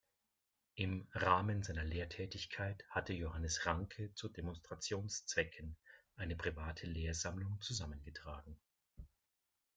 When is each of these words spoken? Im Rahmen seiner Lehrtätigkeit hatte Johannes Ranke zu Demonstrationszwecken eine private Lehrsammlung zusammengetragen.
Im 0.73 1.07
Rahmen 1.13 1.61
seiner 1.61 1.83
Lehrtätigkeit 1.83 2.83
hatte 2.89 3.13
Johannes 3.13 3.67
Ranke 3.67 4.11
zu 4.15 4.29
Demonstrationszwecken 4.29 5.77
eine 6.15 6.35
private 6.35 6.87
Lehrsammlung 6.87 7.61
zusammengetragen. 7.61 8.59